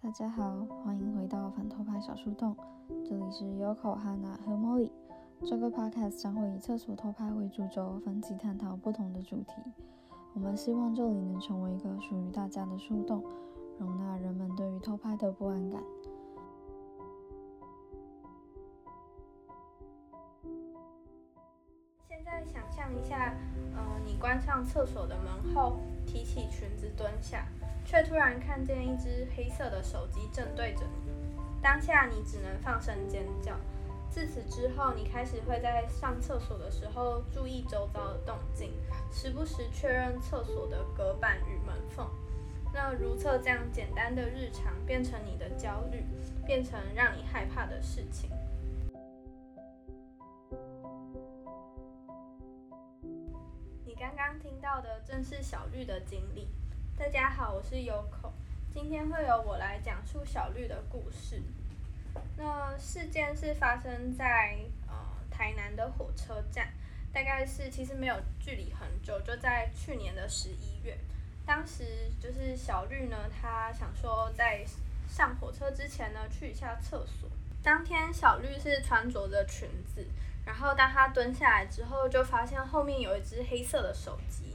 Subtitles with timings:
[0.00, 2.56] 大家好，欢迎回到反偷拍小树洞，
[3.04, 4.92] 这里是 Yoko、Hana 和 Molly。
[5.44, 9.54] 这个 podcast 将会以厕所偷拍为主轴，分期探讨不同的主题。
[10.34, 13.24] 我们希望这里能成为一个属于大家的树洞，
[13.76, 15.82] 容纳人们对于偷拍的不安感。
[22.08, 23.34] 现在想象一下，
[23.74, 27.48] 呃，你关上厕所的门后，提起裙子蹲下，
[27.88, 31.10] 却突然看见一只黑色的手机正对着你。
[31.62, 33.56] 当下你只能放声尖叫。
[34.10, 38.74] 自此之后，你开始会在上厕所的时候注意周遭的动静，
[39.10, 42.06] 时不时确认厕所的隔板与门缝。
[42.74, 46.04] 那如厕这样简单的日常，变成你的焦虑，
[46.46, 48.28] 变成让你害怕的事情。
[53.86, 56.48] 你刚刚听到的正是小绿的经历。
[56.98, 58.32] 大家好，我是 Yoko，
[58.74, 61.40] 今天会由我来讲述小绿的故事。
[62.36, 64.94] 那事件是发生在呃
[65.30, 66.72] 台南的火车站，
[67.12, 70.98] 大概是其实没有距离很久，就在去年的十一月。
[71.46, 71.84] 当时
[72.20, 74.64] 就是小绿呢，她想说在
[75.08, 77.30] 上火车之前呢去一下厕所。
[77.62, 80.04] 当天小绿是穿着着裙子，
[80.44, 84.47] 然后当她蹲下来之后，就发现后面有一只黑色的手机。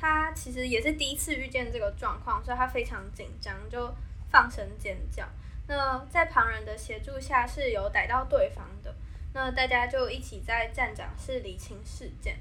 [0.00, 3.92] 他其实也是第一次遇见这个状况，所以他非常紧张，就
[4.30, 5.26] 放声尖叫。
[5.66, 8.94] 那在旁人的协助下是有逮到对方的，
[9.34, 12.38] 那大家就一起在站长室理清事件。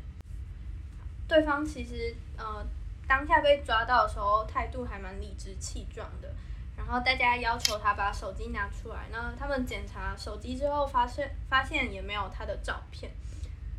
[1.28, 2.66] 对方其实呃
[3.06, 6.34] 当下被抓到的时候态度还蛮理直气壮的，
[6.78, 13.12] 然后大家要求他把手机拿出来，那他们检查手机之后发现发现也没有他的照片，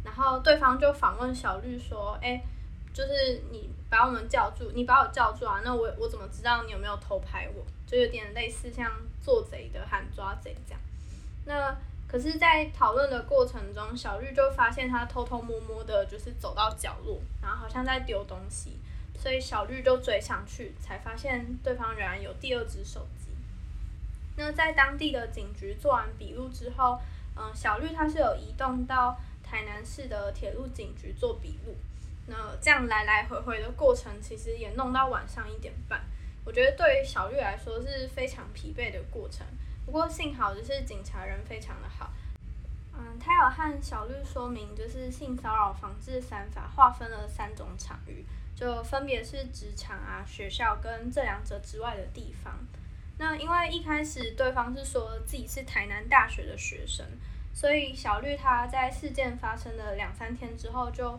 [0.05, 2.43] 然后对方就访问小绿说：“哎，
[2.99, 7.65] 就是你把我们叫住，你把我叫住啊，那我我怎么知道你有没有偷拍我？
[7.87, 10.81] 就有点类似像。”做贼的喊抓贼这样，
[11.45, 11.77] 那
[12.07, 18.79] 可是，在讨论的过程中，小绿就发现他偷偷摸摸的，就是走到角落，然后好像在丢东西，
[19.19, 23.29] 所以小绿就追上去，才发现对方仍然有第二只手机。
[24.37, 26.99] 那在当地的警局做完笔录之后，
[27.37, 31.77] 嗯，小绿他是有移动到台南市的铁路警局做笔录，
[32.29, 36.01] 那这样来来回回的过程，其实也弄到晚上一点半。
[36.45, 39.47] 我觉得对于小绿来说是非常疲惫的过程，
[39.85, 42.11] 不过幸好就是警察人非常的好，
[42.95, 48.25] 嗯，他有和小绿说明，就是性骚扰防治三法划分了三种场域，
[48.55, 52.59] 就分别是职场啊、学校跟这两者之外的地方。
[53.19, 57.05] 那因为一开始对方是说自己是台南大学的学生，
[57.53, 61.19] 所以小绿他在事件发生的两三天之后就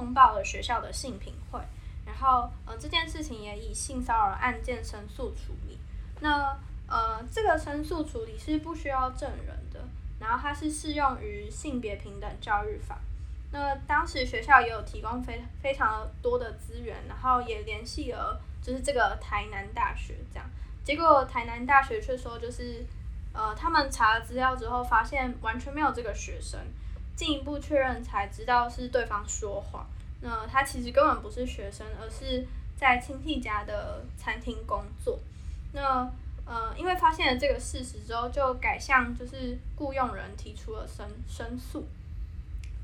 [0.00, 1.60] 通报了学校的性平会。
[2.06, 5.78] 然后，呃，这件事情也以性骚扰案件申诉处理。
[6.20, 6.56] 那，
[6.88, 9.80] 呃，这个申诉处理是不需要证人的，
[10.18, 12.98] 然后它是适用于性别平等教育法。
[13.52, 20.48] 那当时学校也有提供非非常多的资源，然后也联系了就是这个台南大学这样。
[20.82, 22.84] 结果台南大学却说，就是
[23.32, 26.58] 呃，他们查了资料之后，发现完全没有这个学生，
[27.20, 29.86] 进一步确认才知道是对方说谎。
[30.22, 32.46] 那他其实根本不是学生，而是
[32.78, 35.18] 在亲戚家的餐厅工作。
[35.74, 36.10] 那
[36.46, 41.86] 呃，因为发现了这个事实之后，就改向就是雇佣人提出了申申诉。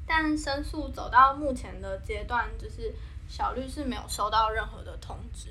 [0.06, 2.94] 但申诉走到目前的阶段，就是
[3.30, 5.48] 小绿是没有收到任何的通知。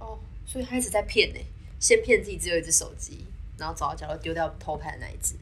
[0.00, 1.38] 哦，所以他一直在骗呢，
[1.78, 3.24] 先骗自己只有一只手机，
[3.56, 5.36] 然后找到角落丢掉偷拍的那一只，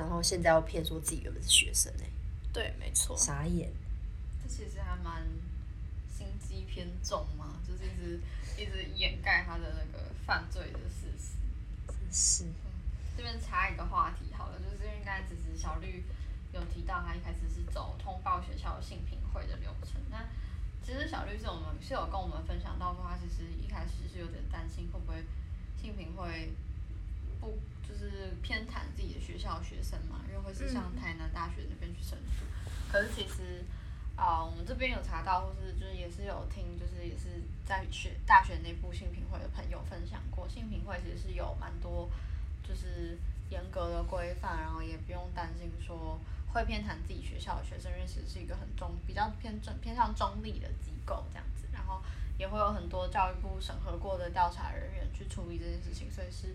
[0.00, 2.04] 然后现在又骗说自己原本是学生呢。
[2.52, 3.16] 对，没错。
[3.16, 3.70] 傻眼。
[4.42, 5.26] 这其实还蛮
[6.08, 8.20] 心机偏重嘛，就是一直
[8.56, 11.36] 一直掩盖他的那个犯罪的事实。
[12.10, 12.44] 是。
[13.16, 16.02] 这边插一个话题好了，就是因为刚才只是小绿
[16.52, 20.00] 有提到，他一开始是走通报学校性评会的流程。
[20.10, 20.24] 那
[20.82, 25.22] 其实小绿是我们是有跟我们分享到说，他其实一开始是有点担心会不会
[25.80, 26.52] 性评会
[27.40, 27.58] 不
[27.88, 32.44] 就是偏袒自己的学校学生嘛，因为会是向台南大学那边去申诉。
[32.92, 33.64] 可是其实。
[34.16, 42.06] 啊，我们这边有查到，或是就是也是有听，就是也是在学大学内部性评会的朋友分享过，性评会其实是有蛮多
[42.62, 43.16] 就是
[43.48, 46.20] 严格的规范，然后也不用担心说
[46.52, 52.02] 会偏袒自己学校的学生，因为其实是一个很中比较偏中偏向中立的机构这样子，然后
[52.36, 56.54] 也会有很多教育部审核过的调查人员去处理这件事情，所以是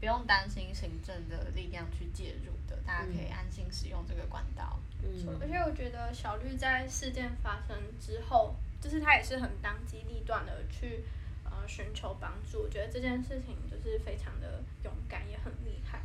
[0.00, 4.78] 不用担心行政的力量去介入的，大家可以安心使用这个管道。
[5.02, 11.04] 嗯而且我觉得小绿在事件发生之后，就是他也是很当机立断的去，
[11.44, 12.62] 呃，呃寻求帮助。
[12.62, 16.00] 我觉得这件事情就是非常的勇敢，也很厉害。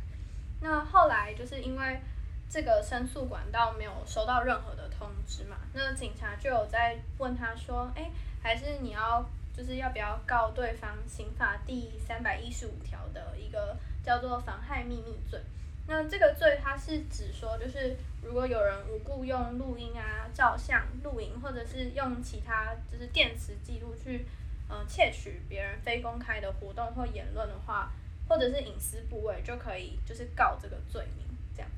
[0.60, 2.00] 那后来就是因为
[2.48, 8.10] 这个申诉管道没有收到任何的通知嘛，那警察就有在问他说，哎，
[8.42, 15.40] 还是你要就是要不要告对方刑法第三百一十五条的一个叫做妨害秘密罪？
[15.86, 24.24] 那这个罪它是指说，就是如果有人无故用录音啊、照相、录影，或者是用其他就是电磁记录去，
[24.70, 27.92] 嗯，窃取别人非公开的活动或言论的话，
[28.28, 31.70] 或者是隐私部位，就可以就是告这个罪名这样。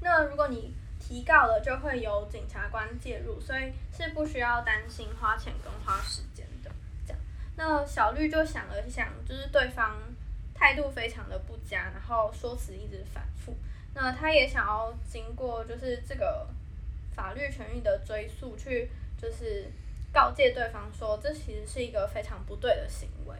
[0.00, 6.46] 那如果你提告了，就会有检察官介入，所以是不需要担心花钱跟花时间。
[7.56, 9.96] 那小绿就想了想，就是对方。
[10.58, 13.54] 态度非常的不佳，然后说辞一直反复。
[13.92, 16.48] 那他也想要经过就是这个
[17.14, 18.88] 法律权益的追诉，去
[19.20, 19.70] 就是
[20.14, 23.36] 告诫对方说，这其实是一个非常不对的行为。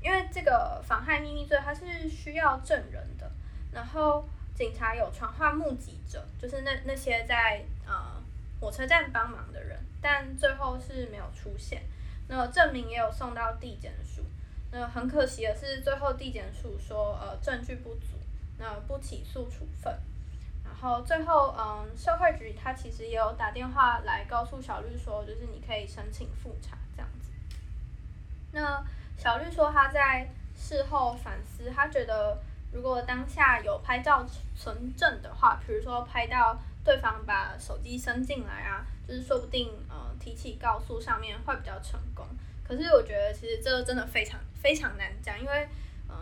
[0.00, 3.28] 因为这个妨害秘密罪，它是需要证人的。
[3.72, 4.24] 然后
[4.54, 8.22] 警察有传唤目击者，就是那那些在呃
[8.60, 11.82] 火车站帮忙的人，但最后是没有出现。
[12.30, 14.22] 那证明也有送到地检署。
[14.70, 18.16] 那很可惜的是，最后地检署说，呃，证据不足，
[18.56, 19.92] 那不起诉处分。
[20.64, 27.30] 然后最后，嗯，社会局他其实也有打电话来告诉小绿说，就是你可以申请复查这样子。
[28.52, 28.82] 那
[29.18, 32.38] 小绿说他在事后反思，他觉得
[32.72, 34.24] 如果当下有拍照
[34.54, 42.24] 存证的话，比如说拍到对方把手机伸进来啊，就是说不定，呃，提起告诉上面会比较成功。
[42.62, 45.68] 可是我觉得其实这真的非常非常难讲，因为
[46.08, 46.14] 嗯，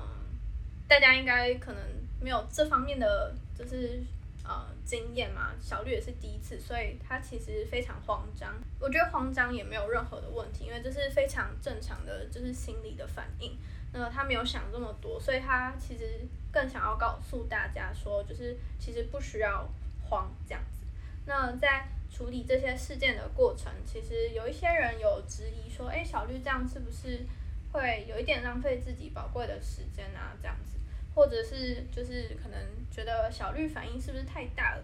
[0.88, 1.82] 大家应该可能
[2.18, 4.00] 没有这方面的就是
[4.42, 8.54] 呃经验嘛，小绿也是第一次，所以他其实非常慌张。
[8.80, 13.54] 我觉得慌张也没有任何的问题，因为这是非常正常的，就是心理的反应。
[13.92, 19.68] 那他没有想这么多，所以他其实更想要告诉大家说，就是其实不需要
[20.08, 20.86] 慌这样子。
[21.26, 27.24] 那在处理这些事件的过程，其实有一些人有质疑说：“哎，小绿这样是不是
[27.72, 30.78] 会有一点浪费自己宝贵的时间啊？”这样子，
[31.14, 32.58] 或者是就是可能
[32.90, 34.82] 觉得小绿反应是不是太大了？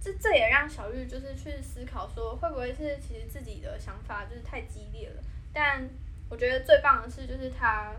[0.00, 5.22] 这这也让小绿就是去思考说，会不会是其实自己的想法就是太激烈了？
[5.52, 5.86] 但
[6.30, 7.92] 我觉得最棒的是，就是他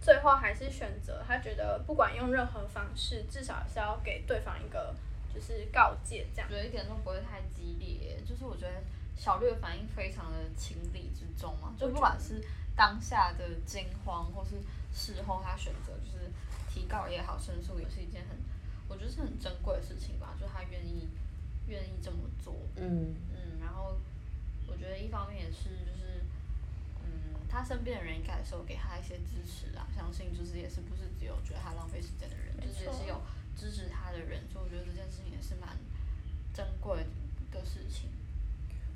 [0.00, 4.94] 最后还是选择，他觉得不管用任何方式，至少是要给对方一个。
[5.32, 8.20] 就是告诫这样，觉得一点都不会太激烈。
[8.26, 8.82] 就是我觉得
[9.16, 12.44] 小绿的反应非常的情理之中嘛，就不管是
[12.74, 14.56] 当下的惊慌，或是
[14.92, 16.30] 事后他选择就是
[16.68, 18.36] 提告也好，申诉也是一件很，
[18.88, 20.34] 我觉得是很珍贵的事情吧。
[20.40, 21.08] 就他愿意
[21.66, 23.60] 愿意这么做，嗯嗯。
[23.60, 23.96] 然后
[24.66, 26.24] 我觉得一方面也是就是，
[27.04, 29.86] 嗯，他身边的人应该也是有给他一些支持啊。
[29.94, 33.20] 相信就是也是不是只有觉得他浪费时间的人，就是也是有。
[33.60, 35.76] 支持他的人，所以我觉得这件事情也是蛮
[36.54, 37.04] 珍贵
[37.52, 38.08] 的事情。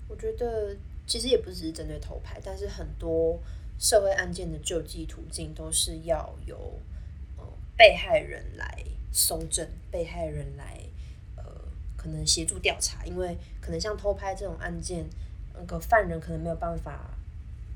[0.09, 0.75] 我觉得
[1.07, 3.39] 其实也不只是针对偷拍，但是很多
[3.79, 6.81] 社会案件的救济途径都是要由
[7.37, 7.45] 呃
[7.77, 8.83] 被害人来
[9.13, 10.81] 搜证，被害人来
[11.37, 11.45] 呃
[11.95, 15.05] 可能协助调查，因为可能像偷拍这种案件，
[15.53, 17.11] 那个犯人可能没有办法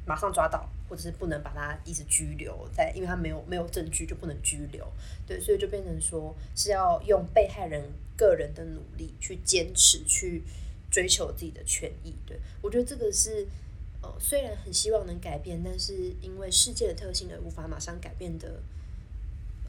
[0.07, 0.67] 马上抓到。
[0.89, 4.87] 或者是不能把他一直拘留在，因为他没有没有证据就不能拘留，
[5.27, 7.85] 对，所以就变成说是要用被害人
[8.17, 10.43] 个人的努力去坚持去
[10.91, 12.15] 追求自己的权益。
[12.27, 13.47] 对我觉得这个是
[14.01, 18.63] 呃虽然很希望能改变，但是因为世界的特性而无法马上改变的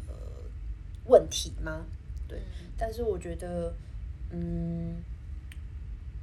[0.08, 0.14] 呃
[1.06, 1.86] 问题吗？
[2.28, 2.40] 对，
[2.78, 3.74] 但是我觉得
[4.30, 5.04] 嗯，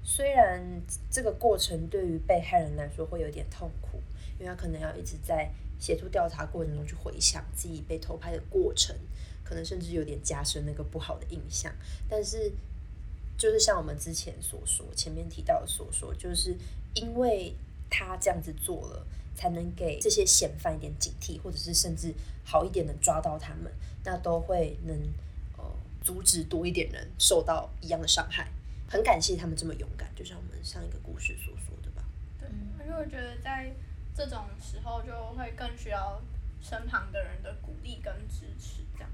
[0.06, 0.62] 虽然
[1.10, 4.00] 这个过程对于被害人来说会有点痛苦。
[4.38, 8.94] 因为他可能要一直在协助调查过程中去回想自己被偷拍的过程，
[9.42, 11.72] 可能甚至有点加深那个不好的印象。
[12.06, 12.52] 但是，
[13.38, 16.54] 就是像我们之前所说，前面提到的所说，就是
[16.92, 17.54] 因为
[17.88, 22.12] 他这样子做了，才能给这些嫌犯一点警惕，或者是甚至
[22.44, 23.72] 好一点的抓到他们，
[24.04, 24.94] 那都会能
[25.56, 25.64] 呃
[26.04, 28.52] 阻止多一点人受到一样的伤害。
[28.88, 32.02] 很感谢他们这么勇敢，就像我们上一个故事所说的吧。
[32.38, 32.48] 对，
[32.84, 33.72] 因为我觉得在。
[34.16, 36.18] 这种时候就会更需要
[36.62, 39.10] 身旁的人的鼓励跟支持，这样。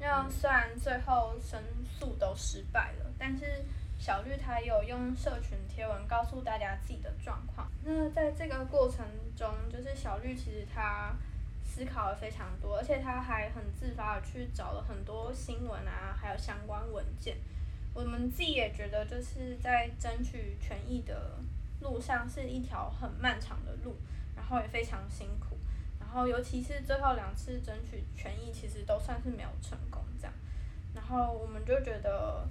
[0.00, 3.62] 那虽然最后申诉都失败了，但是
[3.98, 7.70] 小绿他有用社群贴文告诉大家自己的状况。
[7.84, 9.04] 那在这个过程
[9.36, 11.14] 中，就是小绿其实他
[11.62, 17.36] 思考了非常多，而且他还很自发的去找了很多新闻啊，还有相关文件。
[17.96, 21.38] 我们自己也觉得，就是在争取权益的
[21.80, 23.96] 路上是一条很漫长的路。
[24.36, 25.56] 然后也非常辛苦，
[25.98, 30.32] 然后尤其是最后两次争取权益，其实都算是没有成功这样。
[30.94, 32.46] 然后我们就觉得，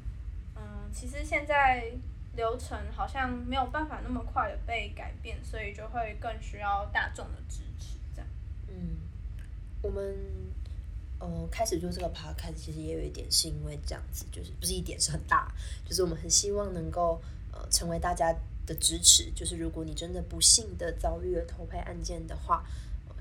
[0.58, 1.90] 嗯，其实现在
[2.36, 8.28] 流程好像没有办法那么快的被改变，所以就会更需要大众的支持这样。
[8.68, 8.98] 嗯，
[9.82, 10.14] 我们
[11.20, 15.52] 呃开始做这个 podcast，其实也有一点是因为这样子，就是不是一点是很大，
[15.86, 19.32] 就是我们很希望能够呃成为大家的支持。
[19.32, 22.64] 就是如果你真的不幸的遭遇了偷拍案件的话，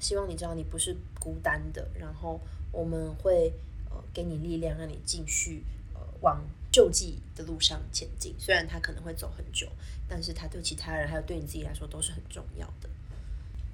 [0.00, 2.40] 希望你知道你不是孤单的，然后
[2.72, 3.52] 我们会
[3.90, 8.34] 呃给你力量，让你继续呃往救济的路上前进。
[8.38, 9.68] 虽然它可能会走很久，
[10.08, 12.90] 但是它对其他人还有对你自己来说都是很重要的。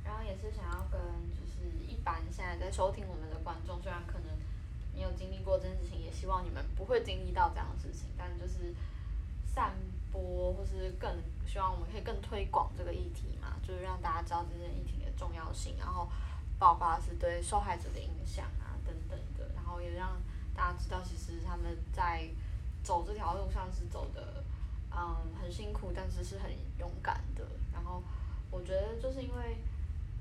[0.05, 1.01] 然后也是想要跟
[1.31, 4.27] 就是一般现在在收听我们观众，虽然可能
[4.95, 8.73] 没有经历过这件事情，也希望你们不会经历到这样的事情，但就是
[9.45, 9.73] 散
[10.13, 11.11] 播或是更
[11.45, 16.09] 希望我们可以更推广这个议题嘛，就是让大家知道这件议题的重要性，然后
[16.61, 20.17] 包括是对受害者的影响啊等等的，然后也让
[20.55, 22.29] 大家知道其实他们在
[22.85, 24.45] 走这条路上是走的
[24.93, 28.01] 嗯很辛苦，但是是很勇敢的，然后
[28.49, 29.57] 我觉得就是因为。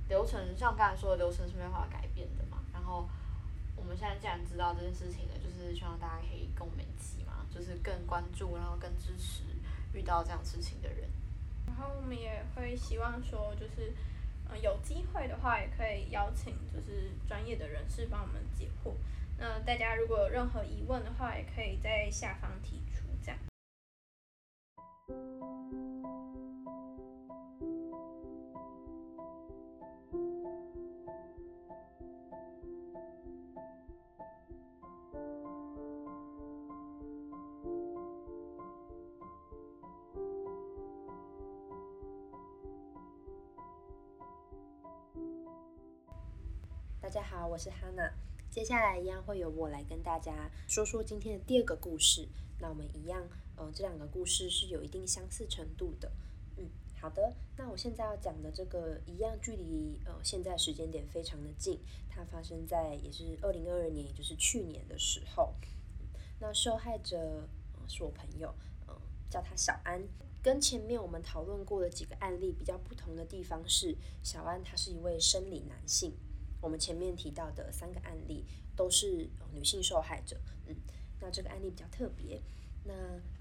[0.09, 3.07] 流程像刚才说的流程是没办法改变的嘛，然后
[3.79, 9.43] 我们现在既然知道这件事情了，就是希望大家可以跟我们一起嘛，就是更关注，然后更支持
[9.93, 11.09] 遇到这样事情的人。
[11.65, 13.93] 然后我们也会希望说，就是
[14.51, 18.93] 嗯、有机会的话，也可以邀请就是专业的人士帮我们解惑。
[19.37, 23.39] 那大家如果有任何疑问的话，也可以在下方提出这样。
[47.09, 48.07] 大家好，我是哈娜。
[48.51, 52.27] 接下来一样会由我来跟大家说说今天的第二个故事。
[52.59, 56.11] 那我们一样，呃，这两个故事是有一定相似程度的。
[56.57, 56.69] 嗯，
[57.01, 57.33] 好的。
[57.57, 65.55] 那我现在要讲的这个一样，距离呃现在时间点非常的近，它发生在也是二零二二年，也就是去年的时候。
[66.39, 67.49] 那受害者、
[67.87, 68.53] 是我朋友，
[68.87, 68.95] 嗯、
[69.31, 69.99] 叫他小安。
[70.43, 76.13] 跟前面我们讨论过的几个案例比较不同的地方是，小安他是一位生理男性。
[76.61, 80.37] 我们前面提到的三个案例都是女性受害者，
[80.67, 80.75] 嗯，
[81.19, 82.41] 那这个案例比较特别。
[82.83, 82.93] 那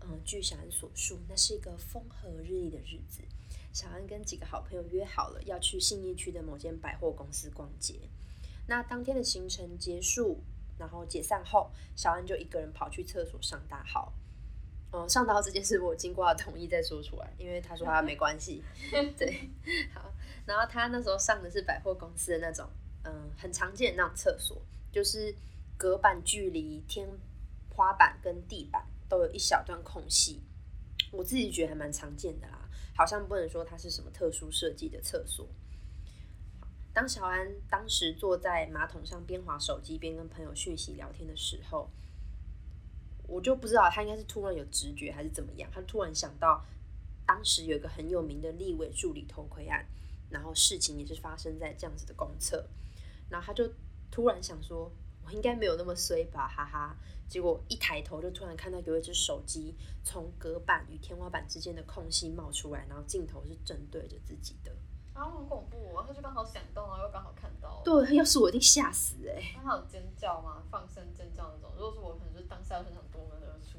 [0.03, 3.23] 嗯，据小安所述，那是一个风和日丽的日子。
[3.73, 7.95] 小安跟几个好朋友约好了要去信义区的某间百货公司逛街。
[8.67, 10.43] 那当天的行程结束，
[10.79, 14.13] 然后解散后，小安就一个人跑去厕所上大号。
[14.93, 18.63] 嗯，上大号这件事我经过他同意再说出来，因为他说他没关系。
[19.17, 19.49] 对，
[19.95, 20.13] 好，
[20.47, 22.69] 然后他那时候上的是百货公司的那种。
[23.05, 24.61] 嗯，很常见的那种厕所，
[24.93, 25.35] 就是
[25.77, 27.09] 隔板距离天
[27.71, 30.41] 花板跟地板都有一小段空隙。
[31.11, 35.49] 我自己觉得还蛮常见的啦，好像不能说它是什么特殊设计的厕所。
[36.93, 41.89] 当小安当时坐在马桶上边划手机边跟朋友讯息聊天的时候，
[43.27, 46.65] 我就不知道他应该是突然有直觉还是怎么样，他突然想到
[47.25, 49.87] 当时有一个很有名的立委助理偷窥案，
[50.29, 52.67] 然后事情也是发生在这样子的公厕。
[53.31, 53.71] 然后他就
[54.11, 54.91] 突然想说，
[55.25, 56.97] 我应该没有那么衰吧，哈哈。
[57.29, 64.73] 结果一抬头就突然看到有一只手机从隔板与天花板之间的空隙冒出来，然后镜头是正对着自己的。
[65.13, 66.05] 啊，很恐怖哦！
[66.07, 67.83] 他就刚好想到，然后又刚好看到。
[67.85, 70.63] 对，要是我一定吓死哎、那他有尖叫吗？
[70.71, 71.71] 放声尖叫那种？
[71.77, 73.79] 如果是我，可能就当下很想夺门而出。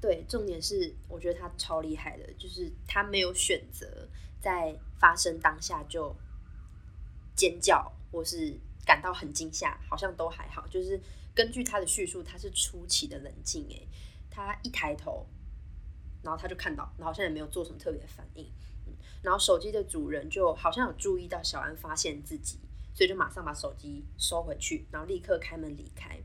[0.00, 4.08] 对，重点是我觉得他超厉害的，就是他没有选择
[4.40, 6.16] 在发生当下就
[7.36, 10.66] 尖叫或是感到很惊吓，好像都还好。
[10.68, 10.98] 就是
[11.34, 13.86] 根据他的叙述，他是出奇的冷静诶，
[14.30, 15.26] 他一抬头，
[16.22, 18.50] 然后他就看到，然后好像也没有做什么特别的反应。
[19.20, 22.58] 然后手机的主人就好像有注意到小安发现自己，
[22.94, 26.18] 所以就马上把手机收回去，然后立刻开门离开。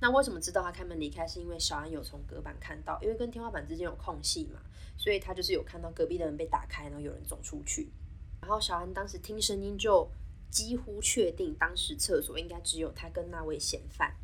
[0.00, 1.24] 那为什么知道他开门离开？
[1.28, 4.60] 是因为小安有从隔板看到，因为跟天花板之间有空隙嘛，
[4.96, 7.92] 所以他就是有看到隔壁的门被打开，然后有人走出去。
[8.40, 10.10] 然后小安当时听声音就
[10.50, 14.14] 几乎确定，当时厕所应该只有他跟那位嫌犯。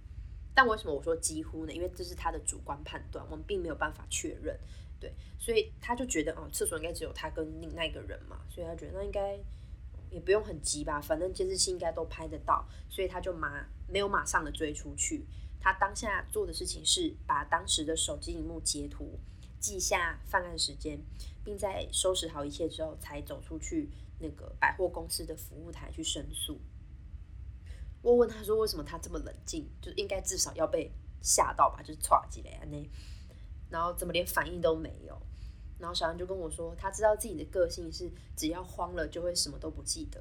[0.54, 1.72] 但为什么我说几乎呢？
[1.72, 4.58] 因为这是他的主观判断，我们并没有办法确认。
[4.98, 9.38] 对，所以他就觉得，哦，厕所应该只有他跟另那个人嘛，所以他觉得那应该
[10.10, 15.26] 也不用很急吧，反正监视器应该都拍得到，所以他就马没有马上的追出去。
[15.60, 19.18] 他当下做的事情是把当时的手机荧幕截图，
[19.60, 20.98] 记下犯案时间，
[21.46, 23.88] 并在收拾好一切之后，才走出去
[24.18, 26.60] 那个百货公司的服务台去申诉。
[28.02, 30.90] 我问他说为什么他这么冷静，就应该至少要被
[31.22, 32.90] 吓到吧，就是唰几嘞那，
[33.70, 35.16] 然后怎么连反应都没有？
[35.78, 40.20] 然后小安就跟我说，他知道自己的个性是只要慌了就会什么都不记得。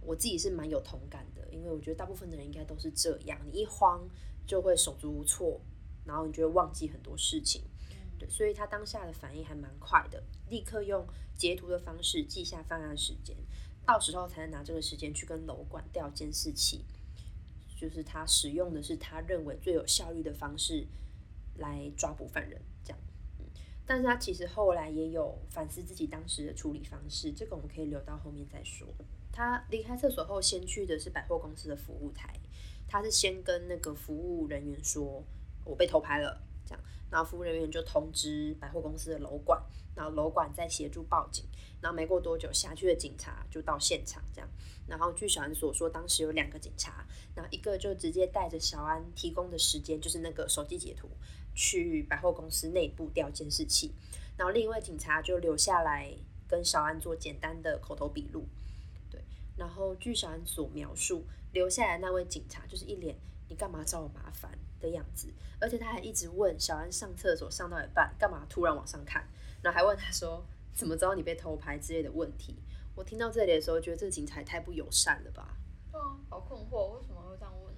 [0.00, 4.08] 我自己是蛮有同感的，因为我觉得大部分的人应该都是这样，你一慌
[4.46, 5.60] 就会手足无措，
[6.04, 7.62] 然后你就会忘记很多事情。
[8.18, 11.06] 对，所以他当下的反应还蛮快的，立刻用
[11.36, 13.36] 截图的方式记下犯案时间，
[13.84, 16.84] 到时候才能拿这个时间去跟楼管调监视器。
[17.78, 20.86] 就是他使用的是他认为最有效率的方式
[21.56, 22.98] 来抓捕犯人，这样。
[23.38, 23.44] 嗯，
[23.84, 28.88] 但是他其实后来也有反思自己当时的处理方式，这个我们可以留到后面再说。
[29.30, 32.40] 他离开厕所后，先去的是百货公司的服务台，
[32.88, 35.22] 他是先跟那个服务人员说
[35.62, 36.82] ：“我被偷拍了。”这样，
[37.16, 39.58] 然后服务人员就通知百货公司的楼管，
[39.94, 41.46] 然后楼管再协助报警。
[41.80, 44.46] 然后没过多久，辖区的警察就到现场，这样。
[44.86, 51.08] 然后据小安所说，当时有两个警察，然后一个就直接带着小安提供的时间，就是那个手机截图，
[51.54, 53.94] 去百货公司内部调监视器。
[54.36, 56.14] 然后另一位警察就留下来
[56.46, 58.46] 跟小安做简单的口头笔录。
[59.10, 59.24] 对，
[59.56, 63.16] 然后据小安所描述，留下来那位警察就是一脸
[63.48, 65.28] “你干嘛找我麻烦”的样子，
[65.60, 69.26] 而且他还一直问小安上厕所上到一半，干嘛突然往上看，
[69.62, 72.56] 然后还问他说怎么知道你被偷拍之类的问题。
[72.94, 75.56] 我听到这里的时候，觉得这个警察太不友善了吧？
[75.92, 77.74] 对啊，好困惑，为什么会这样问？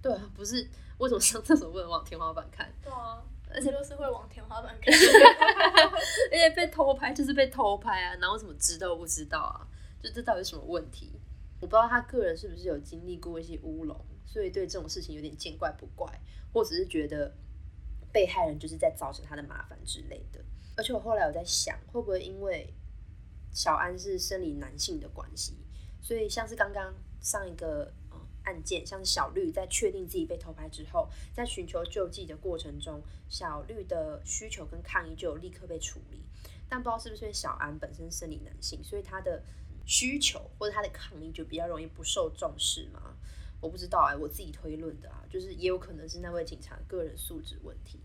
[0.00, 0.66] 对啊，不是
[0.98, 2.72] 为什么上厕所不能往天花板看？
[2.82, 4.92] 对啊，而且都是会往天花板看，
[6.32, 9.68] 而且被偷拍就是被偷拍啊，然后怎么知道不知道啊？
[10.02, 11.12] 就这到底什么问题？
[11.60, 13.96] 我不知道他个人是不是有经历过一些乌龙，
[14.32, 16.10] 所以对这种事情有点见怪不怪，
[16.54, 17.36] 或者是觉得
[18.10, 20.42] 被害人就是在造成他的麻烦之类的。
[20.74, 22.72] 而且我后来有在想，会不会因为
[23.52, 25.58] 小安是生理男性的关系，
[26.00, 36.22] 所以像是刚刚上一个呃案件，像小绿在确定自己被偷拍之后，在寻求救济的过程中，小绿的需求跟抗议就立刻被处理。
[36.70, 39.42] 但不知道是不是因为小安本身生理男性，所以他的
[39.84, 43.14] 需求或者他的抗议就比较容易不受重视嘛？
[43.62, 48.00] 我不知道哎，我自己推论的啊，就是也有可能是那位警察个人素质问题。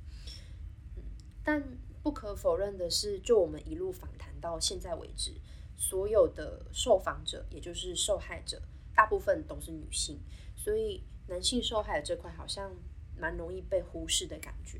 [0.95, 1.03] 嗯，
[1.43, 1.61] 但。
[2.03, 5.33] 不可否认的是，就我们一路访谈到现在为止，
[5.75, 8.61] 所有的受访者，也就是受害者，
[8.95, 10.21] 大部分都是女性，
[10.55, 12.71] 所以男性受害者这块好像
[13.17, 14.79] 蛮容易被忽视的感觉。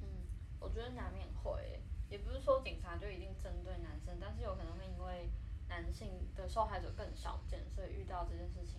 [0.00, 0.06] 嗯，
[0.60, 5.28] 我觉得难免会，也不是说警察就一定针对男生，但是有可能会因为
[5.68, 6.06] 男性
[6.36, 8.75] 的受害者更少见，所以遇到这件事情，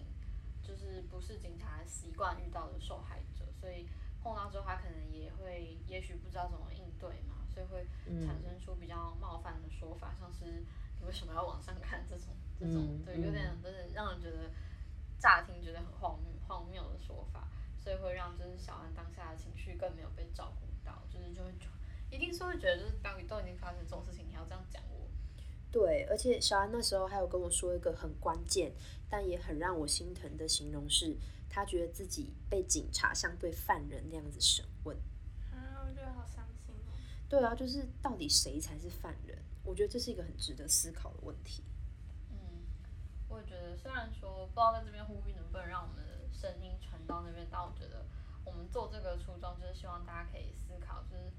[0.67, 3.88] 就是不是警察习惯遇到的受害者，所以
[4.21, 7.36] 碰到之后他可能也会，也许不知道怎么应对嘛。
[7.47, 7.88] 所以会
[8.23, 10.45] 产生出比较冒犯的说法，像是
[10.99, 12.27] 你为什么要往上看这种
[12.60, 14.51] 这种，对，有点有点让人觉得
[15.17, 21.51] 乍听觉得很荒谬荒谬的说法，所以会让就是小安当下的情绪更没有被照顾到，就是就会
[22.12, 24.96] 一定是会觉得就是当你都已经发生这种事情，你要这样讲我。
[25.71, 28.71] 对，而且小安那时候还有跟我说一个很关键，
[29.10, 31.15] 但也很让我心疼的形容是，
[31.49, 34.97] 他觉得自己被警察像对犯人那样子审问。
[35.51, 36.93] 啊，我觉得好伤心哦
[37.30, 39.38] 对啊，就是到底谁才是犯人？
[39.63, 41.62] 我觉得这是一个很值得思考的问题。
[42.32, 42.38] 嗯，
[43.27, 48.06] 我也觉得，虽然说不知道在这边呼吁能不能让我们的声音传到那边，但我觉得
[48.45, 51.30] 我们做这个初衷就是希望大家可以思考，就是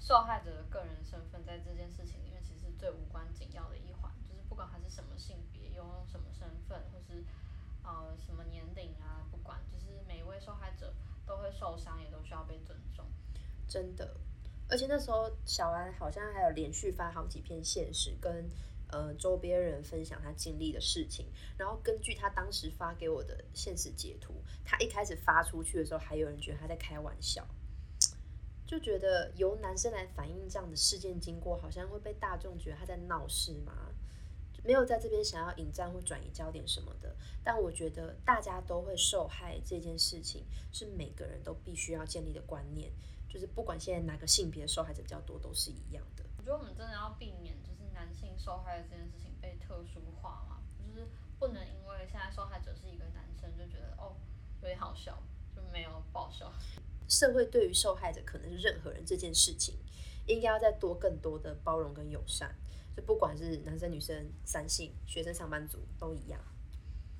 [0.00, 2.35] 受害者的个人身份在这件事情里面
[2.78, 7.24] 最无关紧要的一环，就是不管他是什么性别，拥有什么身份，或是
[7.82, 10.94] 呃什么年龄啊，不管，就是每一位受害者
[11.26, 13.04] 都会受伤，也都需要被尊重。
[13.68, 14.16] 真的。
[14.68, 18.50] 而且那时候小安好像还有连续发好几篇现实，跟
[18.88, 21.26] 呃周边人分享他经历的事情。
[21.56, 27.46] 然后根据他当时发给我的现实截图，他一开始发出去的时候，还有人觉得他在开玩笑，
[28.66, 33.72] 就觉得由男生来反映这样的事件经过，好像会被大众觉得他在闹事吗？
[34.64, 37.14] 没有在这边想要引战或转移焦点什么的。
[37.44, 42.90] 但我觉得大家都会受害这件事情，是每个人都必须要建立的观念。
[43.28, 46.24] 就是不管现在哪个性别的受害者比较多，都是一样的。
[46.38, 51.06] 我觉得我们真的要避免，就是男性受害的这件事情被特殊化嘛，就是
[51.38, 54.16] 不能因为现在受害者是一个男生，就觉得哦
[54.62, 55.22] 有点好笑，
[55.54, 56.52] 就没有爆笑。
[57.08, 59.76] 社会对于受害者可能是任何人这件事情，
[60.26, 62.54] 应该要再多更多的包容跟友善，
[62.96, 66.40] 就不管是男生女生、三性、学生、上班族都一样。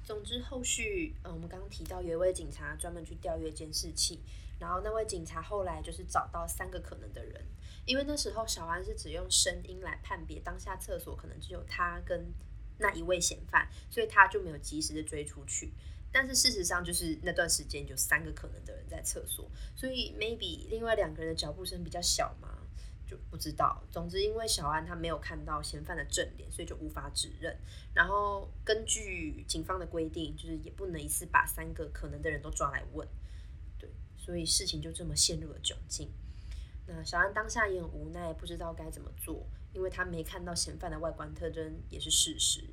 [0.05, 4.20] 总之，后续呃，我们刚刚提到有一位警察专门去调阅监视器。
[4.59, 7.44] 然后那位警察后来就是找到三个可能的人，
[7.85, 12.33] 因为那时候小安是只用声音来判别当下厕所可能只有他跟
[12.79, 15.75] 那一位嫌犯，所以他就没有及时的追出去。
[16.12, 22.59] 但是事实上就是那段时间有三个可能的人在厕所，所以 maybe 另外两个人的脚步声比较小嘛，
[23.07, 23.85] 就不知道。
[23.90, 27.55] 总之，因为小安他没有看到嫌犯的正脸，所以就无法指认。
[27.92, 33.07] 然后根据警方的规定，就是也不能一次把三个可能的人都抓来问，
[33.79, 36.11] 对，所以事情就这么陷入了窘境。
[36.87, 42.64] 那小安当下也很无奈，不知道该怎么做，因为他没看到嫌犯的外观特征也是事实。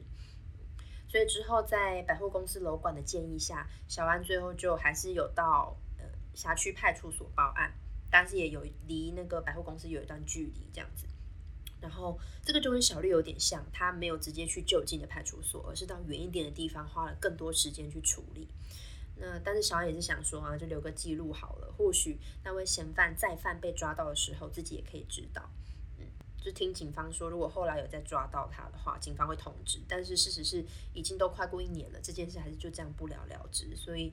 [1.13, 7.71] 所以之后在百货公司楼管的建议下，小安最后就还是有到呃辖区派出所报案，
[8.09, 11.05] 但是也有离那个百货公司有一段距离这样子。
[11.79, 18.47] 然后这个就跟小绿有点像，他没有直接去就近的派出所，而是到远一点的地方花了更多时间去处理。
[19.17, 25.47] 那但是小安也是想说啊，就留个记录好了，或许那位嫌犯再犯被抓到的时候，自己也可以知道。
[26.43, 29.79] 就听警方说，如果后来有再抓到他的话，警方会通知。
[29.87, 34.11] 但是事实是，已经都快过一年了，这件事还是就这样不了了之，所以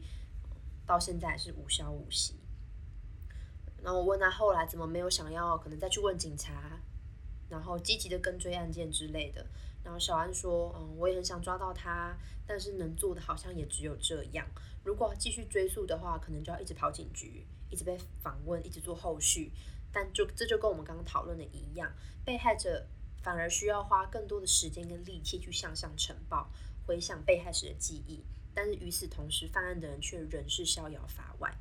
[0.87, 2.37] 到现在是无消无息。
[3.83, 6.81] 然后我问他后来怎么没有想要可能再去问警察，
[7.49, 9.45] 然后积极的跟追案件之类的。
[9.83, 12.17] 然后小安说，嗯，我也很想抓到他，
[12.47, 14.47] 但是能做的好像也只有这样。
[14.85, 19.51] 如果继续追溯的话，可能就要一直跑警局，一直被访问，一直做后续。
[19.93, 21.93] 但就这就跟我们刚刚讨论的一样，
[22.25, 22.87] 被害者
[23.23, 26.51] 反而需要花更多的时间跟力气去向上呈报，
[26.87, 28.23] 回想被害时的记忆。
[28.53, 31.57] 但是与此同时，犯案的人却仍是逍遥法外。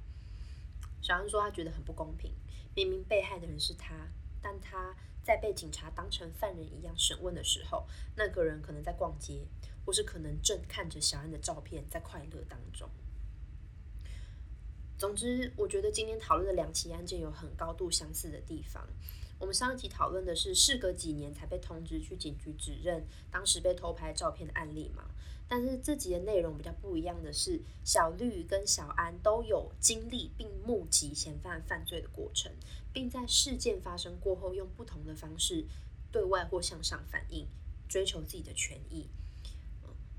[1.02, 2.34] 小安说他觉得很不公平，
[2.76, 3.94] 明明被害的人是他，
[4.42, 9.46] 但他在被警察当成犯人一样审问的时候，那个人可能在逛街，
[9.86, 12.90] 或是可能正看着小安的照片在快乐当中。
[15.00, 18.86] 总之，我觉得今天讨论的两起案件有很高度相似的地方。
[19.40, 25.06] 我们上一集讨论的是事隔几年才被通知去警局指认当时被偷拍照片的案例嘛？
[25.48, 32.52] 但是这集的内容比较不一样的是，小绿跟小安都有经历并目击嫌犯犯罪的过程，
[32.92, 35.64] 并在事件发生过后用不同的方式
[36.12, 37.48] 对外或向上反映，
[37.88, 39.08] 追求自己的权益。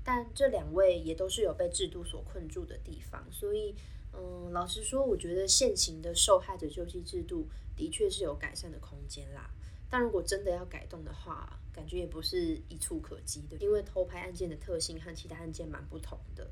[0.03, 3.75] 但这两位也都是有被制度所困住的地方，所以。
[4.13, 9.49] 嗯，老实说，我觉得现行的受害者救济制度的确是有改善的空间啦。
[9.89, 16.49] 但如果真的要改动的话，感觉也不是一触可及的，因为偷拍案件的特性和其他案件蛮不同的。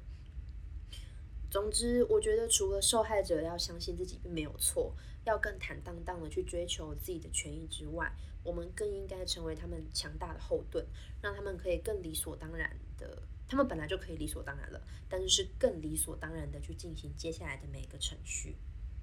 [1.49, 4.93] 总之，我觉得除了受害者要相信自己并没有错，
[5.25, 8.11] 要更坦荡荡的去追求自己的权益之外，
[8.43, 10.85] 我们更应该成为他们强大的后盾，
[11.21, 13.23] 让他们可以更理所当然的。
[13.49, 18.55] 他们本来就可以理所当然了，但是是更理所当然的去进行接下来的每一个程序。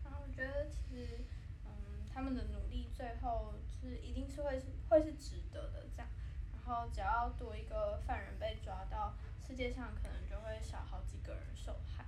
[0.04, 1.18] 然后我觉得其实，
[1.64, 1.72] 嗯，
[2.14, 6.08] 他们的努力最后是一定是会是会是值得的这样。
[6.52, 12.06] 然后只要多一个犯人被抓到，世界上可能就会少好几个人受害。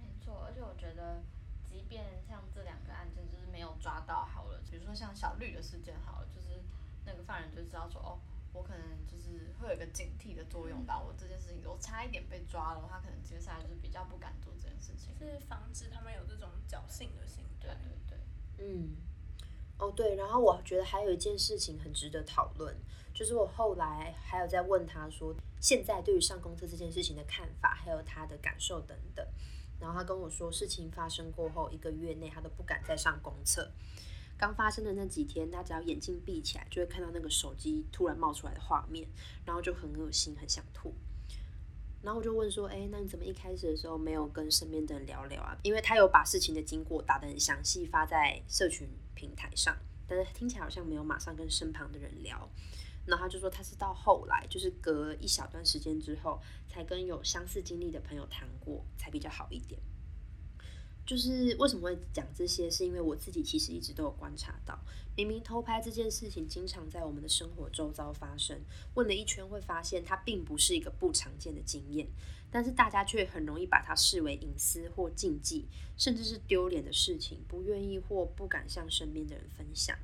[0.00, 1.22] 没错，而且我觉得，
[1.62, 6.62] 即便像这两个案件就是没有抓到好了，比如说像小绿的事件好了，就是
[7.04, 8.18] 那个犯人就知道说哦。
[8.58, 11.00] 我可能就是会有一个警惕的作用吧。
[11.00, 15.14] 我这件事情，我差一点被抓了，他可能接下来就是比较不敢做这件事情。
[15.16, 18.18] 是防止他们有这种侥幸的心对对对。
[18.58, 18.96] 嗯。
[19.78, 22.76] 哦对，然后我觉得还有一件事情很值得讨论，
[23.14, 29.24] 就是我后来还有在问他说，现在对于上公厕这件事情的看法，还有他的感受等等。
[29.78, 33.70] 然后他跟我说，事情发生过后一个月内，他都不敢再上公厕。
[34.38, 39.08] 刚发生的那几天，他只要眼睛闭起来，就会看到那个手机突然冒出来的画面，
[39.44, 40.94] 然后就很恶心，很想吐。
[42.00, 45.58] 然后我就问说：“哎，那你怎么一开始的时候没有跟身边的人聊聊啊？
[45.64, 52.48] 因为他有把事情的经过打得很详细，发在社群平台上，但是听起来好像没有马上跟身旁的人聊。
[53.04, 59.80] 然后他就说他是到后来，就是隔一小段时间之后，才跟有相似经历的朋友谈过，才比较好一点。”
[61.08, 64.78] 就是为什么会讲这些，是因为我自己其实一直都有观察到，
[65.16, 68.60] 明明偷拍这件事情经常在我们的生活周遭发生，
[68.92, 72.06] 问了一圈会发现它并不是一个不常见的经验，
[72.50, 75.64] 但是大家却很容易把它视为隐私或禁忌，
[75.96, 79.96] 甚至是丢脸的事情，不愿意或不敢向身边的人分享。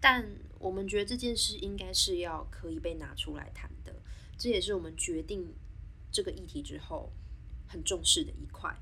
[0.00, 0.24] 但
[0.60, 3.92] 我们觉得这件事应该是要可以被拿出来谈的，
[4.38, 5.52] 这也是我们决定
[6.12, 7.10] 这个议题之后
[7.66, 8.72] 很重视的一块。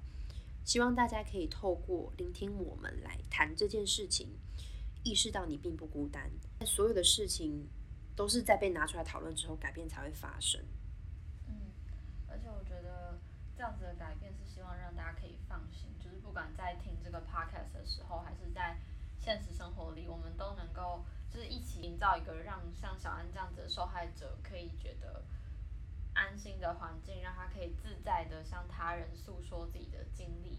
[0.65, 4.39] 希望大家可以透过聆听我们来谈这件事情，
[5.03, 6.31] 意识到你并不孤单。
[6.65, 7.69] 所有的事情
[8.15, 10.61] 都是在被拿出来讨论之后，改变才会发生。
[11.49, 11.73] 嗯，
[12.29, 13.19] 而且我觉得
[13.57, 18.79] 这样子的改变是希望让大家可以放心，就是不管在听这个 podcast 的时候，还是在
[19.19, 25.25] 现实生活里，我们都能够就是一起营造一个让像小安这样子的受害者可以觉得
[26.15, 30.59] 安心的环境，让他可以自在的向他人诉说自己的经历。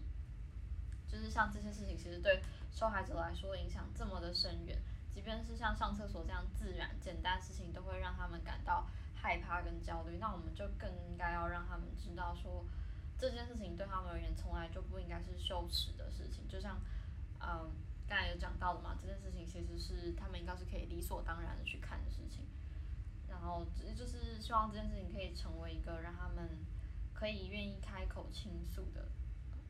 [1.06, 4.76] 就是像这些事情，其实对受害者来说影响这么的深远，
[5.14, 10.18] 即便是像上厕所这样自然简单事情，都会让他们感到害怕跟焦虑。
[10.18, 12.64] 那我们就更应该要让他们知道，说
[13.16, 16.48] 这件事情对他们而言从来就不应该是羞耻的事情。
[16.48, 16.80] 就像，
[17.38, 17.70] 嗯，
[18.08, 22.44] 刚才有讲到的嘛，这件事情其实是他们应该是可以理所当然的去看的事情。
[23.44, 26.48] 然后，就是希望这件事情可以成为一个让他们
[27.12, 29.06] 可以愿意开口倾诉的。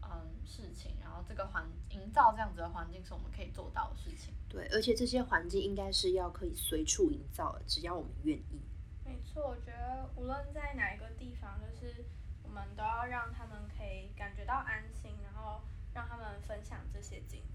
[0.07, 4.35] 嗯，事情，然后这个环营造这样子的环境是我们可以做到的事情。
[4.51, 8.61] 对，而且这些环境应该是要可以随处营造的，只要我们愿意。
[9.03, 12.05] 没错，我觉得无论在哪一个地方，就是
[12.43, 15.63] 我们都要让他们可以感觉到安心，然后
[15.95, 17.54] 让他们分享这些经验。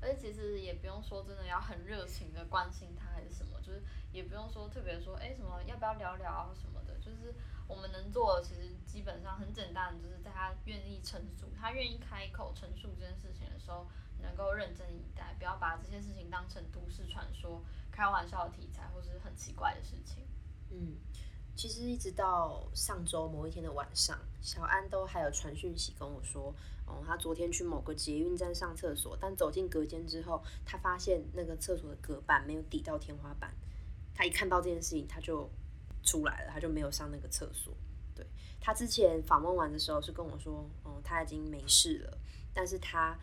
[0.00, 3.82] 而且其实也不用说真的要很热情的关心他还是什么，就是
[4.12, 7.34] 也不用说特别说，哎，什么要不要聊聊什么的，就是。
[7.70, 13.86] 我们能做的其实基本上很简单，就是在他愿意陈述、他愿意开口陈述这件事情的时候，
[14.20, 20.26] 能够认真以待，不要把这些事情当成都市传说、开玩笑的题材或是很奇怪的事情。
[20.70, 20.96] 嗯，
[21.56, 26.54] 其实一直到上周某一天的晚上，小安都还有传讯息跟我说，
[26.86, 33.54] 哦，他昨天去某个捷运站上厕所，但走进隔间之后，他发现那个厕所的隔板没有抵到天花板，
[34.14, 35.48] 他一看到这件事情，他就。
[36.02, 37.74] 出来了，他就没有上那个厕所。
[38.14, 38.26] 对
[38.58, 42.18] 他之前访问完的时候是跟我说，哦，他已经没事了。
[42.54, 43.14] 但是他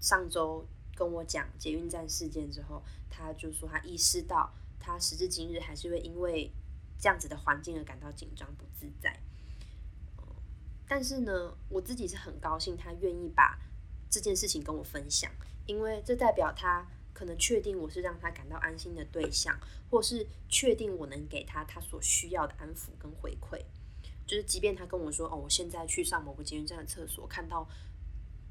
[0.00, 6.50] 上周跟我讲捷运站事件之后，他就说他意识到，他时至今日还是会因为
[6.98, 9.18] 这样子的环境而感到紧张不自在。
[10.88, 13.58] 但是呢，我自己是很高兴，他愿意把
[14.10, 15.30] 这件事情跟我分享，
[15.66, 16.86] 因为这代表他。
[17.16, 23.58] 可能确定我是让他感到安心的对象，或是确定我能给他他所需要的安抚跟回馈。
[24.26, 27.66] 就是即便他跟我说：“哦，我现在去上某个捷运站的厕所，看到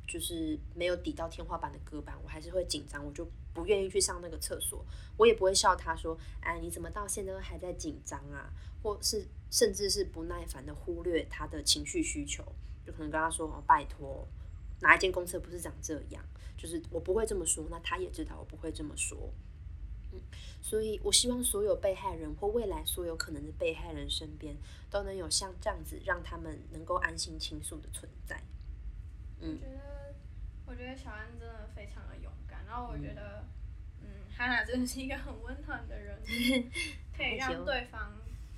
[0.07, 4.85] 就是没有抵到天花板的隔板，我还是会紧张，我就不愿意去上那个厕所。
[5.17, 12.43] 我也不会笑他说：‘哎，你怎么到现在还在紧张啊？’或是甚至是不耐烦的忽略他的情绪需求，
[12.85, 14.27] 就可能跟他说：‘哦，拜托，
[14.81, 16.23] 哪一间公厕不是长这样？’
[16.57, 19.31] 就是我不会这么说，那他也知道我不会这么说，
[20.11, 20.19] 嗯，
[20.61, 24.55] 所以我希望所有被害人或未来所有可能的被害人身边
[24.89, 28.41] 都能有像这样子让他们能够安心倾诉的存在。
[29.41, 30.15] 嗯，我觉得，
[30.67, 32.31] 我觉得小安真的非常的勇，
[32.67, 33.45] 然后我觉得，
[34.01, 36.19] 嗯，哈娜真的是一个很温暖的人，
[37.15, 38.13] 可以让对方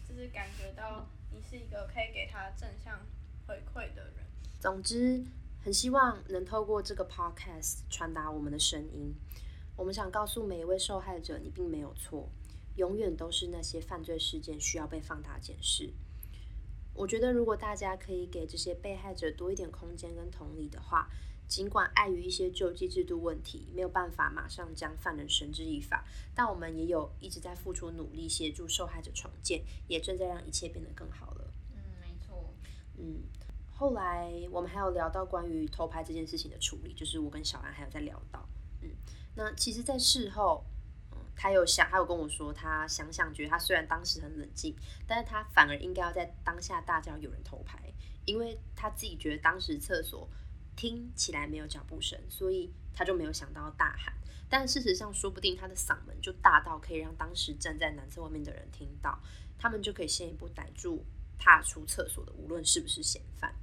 [0.07, 2.99] 就是感觉到你是一个可以给他正向
[3.45, 4.25] 回馈的人。
[4.59, 5.25] 总之。
[5.59, 9.13] 很希望能透过这个 podcast 传达我们的声音。
[9.75, 12.29] 我们想告诉每一位受害者，你并没有错，
[12.77, 15.91] 永远都是那些犯罪事件需要被放大检视。
[16.93, 21.09] 我觉得，如果大家可以给这些被害者多一点空间跟同理的话，
[21.47, 26.05] 尽管碍于一些救济制度问题，没有办法马上将犯人绳之以法，
[26.35, 31.53] 但我们也有一直在付出努力，协助受害者重建，也正在让一切变得更好了。
[31.73, 32.53] 嗯，没错。
[32.97, 33.23] 嗯。
[33.79, 38.43] 后来我们还有聊到关于偷拍这件事情的处理，就是我跟小安还有在聊到，
[38.81, 38.89] 嗯，
[39.35, 40.65] 那其实，在事后，
[41.11, 47.77] 嗯，他有想，他有跟我说，他想想觉得他虽然当时很冷静，但是他反而应该要在当下大叫有人偷拍，
[48.25, 50.27] 因为他自己觉得当时厕所
[50.77, 54.13] 听起来没有脚步声，所以他就没有想到大喊，
[54.47, 59.19] 但事实上，说不定他的嗓门就大到可以让当时站在男厕外面的人听到，
[59.57, 61.03] 他们就可以先一步逮住
[61.37, 63.53] 踏出厕所的，无论是不是嫌犯。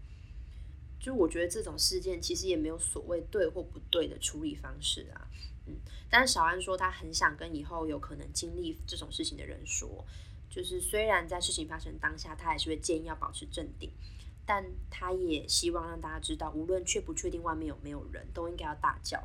[1.01, 5.29] 就我觉得这种事件其实也没有所谓对或不对的处理方式啊，
[5.67, 5.77] 嗯，
[6.11, 10.05] 但是小安说他很想跟以后有可能经历这种事情的人说，
[10.49, 13.93] 就是虽然在事情发生当下，他还是会建议要保持镇定，
[14.47, 19.23] 但他也希望让大家知道，无论确不确定外面有没有人，都应该要大叫。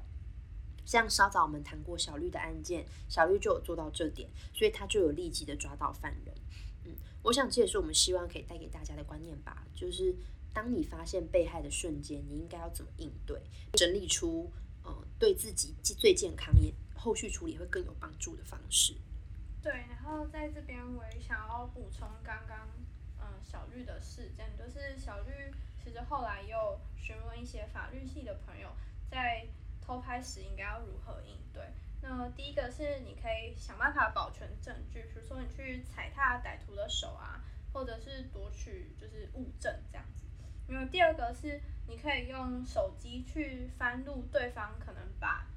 [0.86, 6.36] 像稍早我们谈过小绿的案件，小绿就有做到这点，所以他就有立即的抓到犯人。
[6.86, 10.16] 嗯，我想这也是我们希望可以带给大家的观念吧，就是。
[10.52, 13.40] 当你发现被害的瞬间，你应该要怎么应对？
[13.74, 14.52] 整理出
[14.84, 18.96] 呃对自己最健康也后续处理会更有帮助的方式。
[19.62, 22.68] 对，然后在这边我也想要补充刚刚
[23.44, 25.52] 小绿的事件，就是小绿
[25.84, 28.70] 其实后来又询问一些法律系的朋友，
[29.10, 29.46] 在
[29.82, 31.64] 偷拍时应该要如何应对。
[32.02, 40.26] 那第一个是你可以想办法保全证据，比如说你去踩踏歹徒的手啊，或者是夺取就是物证这样子。
[40.68, 45.48] 因为第二个是，你可以用手机去翻录对方可能把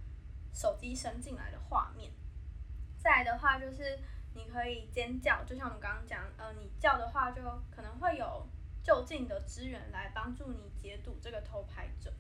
[0.54, 2.10] 手机伸进来的画面。
[2.98, 3.98] 再来的话就是，
[4.34, 8.46] 你可以尖叫，就像我们刚刚讲，呃，你叫的话就可能会有
[8.82, 12.12] 就近的支援来帮助你解堵这个偷拍者。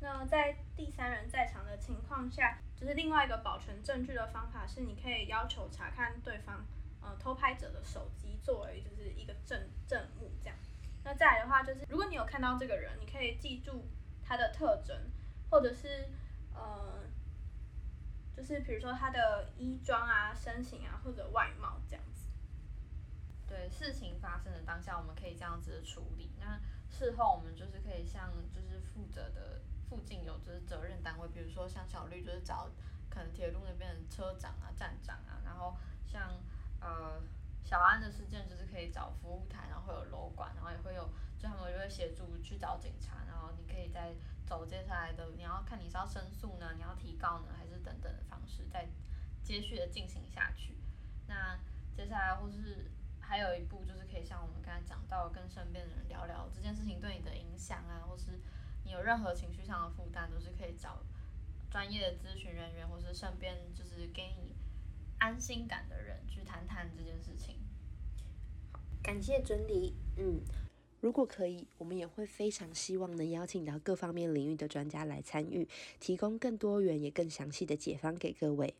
[0.00, 6.64] 那在第三人在场的情况下，就是另外一个保存证据的方法是，你可以要求查看对方
[7.00, 10.56] 呃偷拍者的手机，作为就是一个证证物这样。
[11.04, 13.86] 那再来的话，就是如果你有看到这个人，你可以记住
[14.22, 14.96] 他的特征，
[15.50, 16.08] 或者是
[16.54, 17.00] 呃，
[18.36, 22.26] 就是比如说他的衣装啊、身形啊，或者外貌这样子。
[23.46, 26.32] 对事情发生的当下，我们可以这样子的处理。
[26.40, 26.58] 那
[26.90, 32.68] 事后我们就是可以向就是负责的附近有就是责任单位，比如说像小绿就是找
[33.08, 36.40] 可能铁路那边的车长啊、站长啊，然后像
[36.80, 37.22] 呃
[37.64, 44.12] 小安的事件就是可以找服务台，然后会有楼管，然后也会有就他们就会协助去找警察，然后你可以再
[44.44, 47.73] 走接下来的，你要看你是要申诉呢，你要提告呢，还是
[48.04, 48.86] 等的方式再
[49.42, 50.76] 接续的进行下去。
[51.26, 51.58] 那
[51.96, 58.38] 接下来或是还有一步就是可以像我们刚才讲到，跟身边的人聊聊这件事情对你的影响啊，或是
[58.84, 61.02] 你有任何情绪上的负担，都是可以找
[61.70, 64.54] 专业的咨询人员，或是身边就是给你
[65.18, 67.58] 安心感的人去谈谈这件事情。
[69.02, 70.40] 感谢整理，嗯，
[71.04, 75.68] 如果可以，我们也会非常希望能邀请到各方面领域的专家来参与，
[76.00, 78.72] 提供更多元也更详细的解方给各位。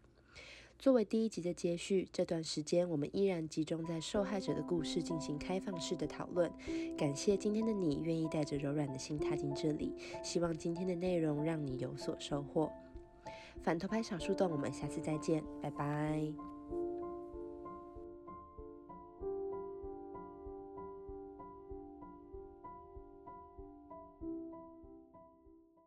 [0.78, 6.50] 作为第一集的接续，这段时间我们依然集中在受害者的故事进行开放式的讨论。
[6.96, 12.72] 感谢今天的你愿意带着柔软的心踏进这里，希望今天的内容让你有所收获。
[13.62, 16.53] 反偷拍小树洞，我们下次再见，拜拜。